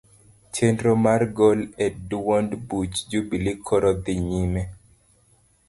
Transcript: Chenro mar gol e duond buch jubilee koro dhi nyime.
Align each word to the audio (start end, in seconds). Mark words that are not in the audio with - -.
Chenro 0.53 0.93
mar 1.05 1.21
gol 1.39 1.59
e 1.85 1.87
duond 2.09 2.49
buch 2.67 2.95
jubilee 3.09 3.59
koro 3.67 3.91
dhi 4.03 4.13
nyime. 4.29 4.61